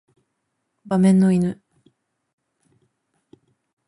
[0.87, 1.61] 馬面の犬